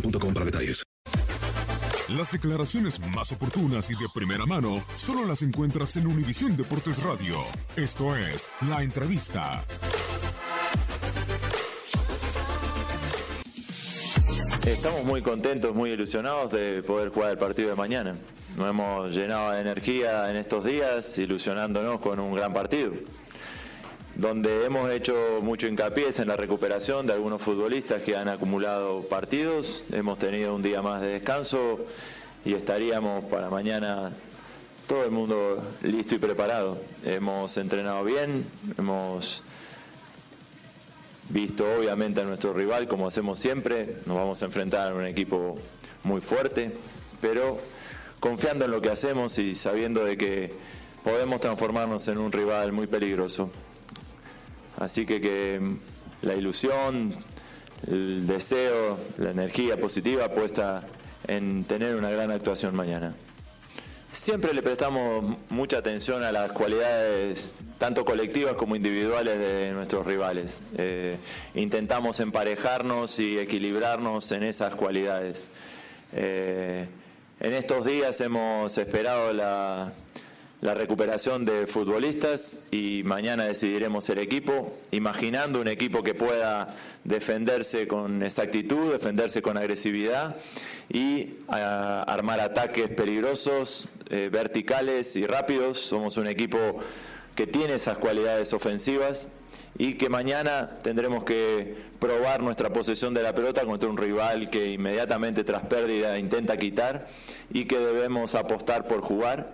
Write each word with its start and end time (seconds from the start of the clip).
boostmobile.com 0.00 0.34
para 0.34 0.44
detalles. 0.46 0.82
Las 2.08 2.30
declaraciones 2.30 3.00
más 3.14 3.32
oportunas 3.32 3.90
y 3.90 3.94
de 3.94 4.06
primera 4.14 4.46
mano 4.46 4.84
solo 4.94 5.24
las 5.24 5.42
encuentras 5.42 5.96
en 5.96 6.06
Univisión 6.06 6.56
Deportes 6.56 7.02
Radio. 7.02 7.36
Esto 7.74 8.16
es 8.16 8.48
La 8.68 8.82
Entrevista. 8.82 9.64
Estamos 14.64 15.04
muy 15.04 15.20
contentos, 15.20 15.74
muy 15.74 15.90
ilusionados 15.90 16.52
de 16.52 16.82
poder 16.84 17.08
jugar 17.08 17.32
el 17.32 17.38
partido 17.38 17.70
de 17.70 17.74
mañana. 17.74 18.14
Nos 18.56 18.70
hemos 18.70 19.12
llenado 19.12 19.50
de 19.50 19.60
energía 19.60 20.30
en 20.30 20.36
estos 20.36 20.64
días, 20.64 21.18
ilusionándonos 21.18 22.00
con 22.00 22.20
un 22.20 22.34
gran 22.34 22.52
partido 22.52 22.92
donde 24.16 24.64
hemos 24.64 24.90
hecho 24.90 25.14
mucho 25.42 25.66
hincapié 25.66 26.06
en 26.16 26.28
la 26.28 26.36
recuperación 26.36 27.06
de 27.06 27.12
algunos 27.12 27.42
futbolistas 27.42 28.00
que 28.00 28.16
han 28.16 28.28
acumulado 28.28 29.02
partidos. 29.02 29.84
Hemos 29.92 30.18
tenido 30.18 30.54
un 30.54 30.62
día 30.62 30.80
más 30.80 31.02
de 31.02 31.08
descanso 31.08 31.80
y 32.44 32.54
estaríamos 32.54 33.26
para 33.26 33.50
mañana 33.50 34.12
todo 34.86 35.04
el 35.04 35.10
mundo 35.10 35.62
listo 35.82 36.14
y 36.14 36.18
preparado. 36.18 36.78
Hemos 37.04 37.58
entrenado 37.58 38.04
bien, 38.04 38.46
hemos 38.78 39.42
visto 41.28 41.66
obviamente 41.78 42.22
a 42.22 42.24
nuestro 42.24 42.54
rival 42.54 42.88
como 42.88 43.06
hacemos 43.06 43.38
siempre. 43.38 43.96
Nos 44.06 44.16
vamos 44.16 44.40
a 44.40 44.46
enfrentar 44.46 44.92
a 44.92 44.94
un 44.94 45.04
equipo 45.04 45.58
muy 46.04 46.22
fuerte, 46.22 46.72
pero 47.20 47.58
confiando 48.18 48.64
en 48.64 48.70
lo 48.70 48.80
que 48.80 48.88
hacemos 48.88 49.36
y 49.38 49.54
sabiendo 49.54 50.06
de 50.06 50.16
que 50.16 50.54
podemos 51.04 51.38
transformarnos 51.40 52.08
en 52.08 52.16
un 52.16 52.32
rival 52.32 52.72
muy 52.72 52.86
peligroso. 52.86 53.50
Así 54.78 55.06
que, 55.06 55.20
que 55.20 55.60
la 56.22 56.34
ilusión, 56.34 57.14
el 57.86 58.26
deseo, 58.26 58.98
la 59.18 59.30
energía 59.30 59.76
positiva 59.76 60.30
puesta 60.30 60.84
en 61.26 61.64
tener 61.64 61.96
una 61.96 62.10
gran 62.10 62.30
actuación 62.30 62.74
mañana. 62.74 63.14
Siempre 64.10 64.54
le 64.54 64.62
prestamos 64.62 65.36
mucha 65.50 65.78
atención 65.78 66.24
a 66.24 66.32
las 66.32 66.52
cualidades, 66.52 67.52
tanto 67.78 68.04
colectivas 68.04 68.56
como 68.56 68.74
individuales, 68.74 69.38
de 69.38 69.72
nuestros 69.72 70.06
rivales. 70.06 70.62
Eh, 70.78 71.18
intentamos 71.54 72.20
emparejarnos 72.20 73.18
y 73.18 73.38
equilibrarnos 73.38 74.32
en 74.32 74.42
esas 74.44 74.74
cualidades. 74.74 75.48
Eh, 76.14 76.86
en 77.40 77.52
estos 77.52 77.84
días 77.84 78.18
hemos 78.22 78.78
esperado 78.78 79.34
la, 79.34 79.92
la 80.60 80.74
recuperación 80.74 81.44
de 81.44 81.66
futbolistas 81.66 82.62
y 82.70 83.02
mañana 83.04 83.44
decidiremos 83.44 84.08
el 84.08 84.18
equipo, 84.18 84.74
imaginando 84.90 85.60
un 85.60 85.68
equipo 85.68 86.02
que 86.02 86.14
pueda 86.14 86.74
defenderse 87.04 87.86
con 87.86 88.22
exactitud, 88.22 88.92
defenderse 88.92 89.42
con 89.42 89.58
agresividad 89.58 90.36
y 90.88 91.34
armar 91.48 92.40
ataques 92.40 92.88
peligrosos, 92.88 93.90
eh, 94.08 94.30
verticales 94.32 95.14
y 95.16 95.26
rápidos. 95.26 95.78
Somos 95.78 96.16
un 96.16 96.26
equipo 96.26 96.58
que 97.34 97.46
tiene 97.46 97.74
esas 97.74 97.98
cualidades 97.98 98.54
ofensivas 98.54 99.28
y 99.76 99.94
que 99.94 100.08
mañana 100.08 100.78
tendremos 100.82 101.24
que 101.24 101.76
probar 101.98 102.42
nuestra 102.42 102.72
posesión 102.72 103.12
de 103.12 103.22
la 103.22 103.34
pelota 103.34 103.66
contra 103.66 103.90
un 103.90 103.98
rival 103.98 104.48
que 104.48 104.70
inmediatamente 104.70 105.44
tras 105.44 105.64
pérdida 105.64 106.18
intenta 106.18 106.56
quitar 106.56 107.08
y 107.52 107.66
que 107.66 107.78
debemos 107.78 108.34
apostar 108.34 108.88
por 108.88 109.02
jugar 109.02 109.52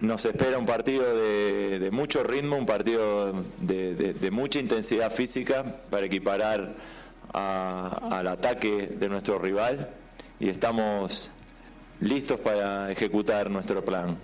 nos 0.00 0.24
espera 0.24 0.58
un 0.58 0.66
partido 0.66 1.04
de, 1.14 1.90
mucho 1.90 2.22
ritmo, 2.22 2.56
un 2.56 2.66
partido 2.66 3.32
de, 3.58 4.30
mucha 4.30 4.58
intensidad 4.58 5.10
física 5.10 5.64
para 5.90 6.06
equiparar 6.06 6.74
al 7.32 8.26
ataque 8.28 8.88
de 8.88 9.08
nuestro 9.08 9.38
rival 9.38 9.90
y 10.38 10.48
estamos 10.48 11.32
listos 12.00 12.40
para 12.40 12.90
ejecutar 12.90 13.50
nuestro 13.50 13.84
plan. 13.84 14.18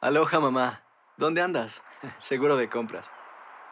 Aloha 0.00 0.38
mamá, 0.38 0.82
¿dónde 1.16 1.42
andas? 1.42 1.82
Seguro 2.18 2.56
de 2.56 2.68
compras. 2.68 3.10